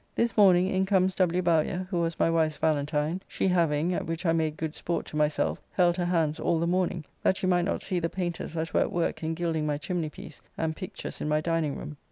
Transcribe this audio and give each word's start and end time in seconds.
This 0.15 0.35
morning 0.35 0.65
in 0.65 0.87
comes 0.87 1.13
W. 1.13 1.43
Bowyer, 1.43 1.85
who 1.91 1.99
was 2.01 2.17
my 2.19 2.27
wife's 2.27 2.57
Valentine, 2.57 3.21
she 3.27 3.47
having, 3.49 3.93
at 3.93 4.07
which 4.07 4.25
I 4.25 4.33
made 4.33 4.57
good 4.57 4.73
sport 4.73 5.05
to 5.05 5.15
myself, 5.15 5.61
held 5.73 5.95
her 5.97 6.05
hands 6.05 6.39
all 6.39 6.59
the 6.59 6.65
morning, 6.65 7.05
that 7.21 7.37
she 7.37 7.45
might 7.45 7.65
not 7.65 7.83
see 7.83 7.99
the 7.99 8.09
paynters 8.09 8.53
that 8.55 8.73
were 8.73 8.81
at 8.81 8.91
work 8.91 9.21
in 9.23 9.35
gilding 9.35 9.67
my 9.67 9.77
chimney 9.77 10.09
piece 10.09 10.41
and 10.57 10.75
pictures 10.75 11.21
in 11.21 11.29
my 11.29 11.39
diningroom. 11.39 11.97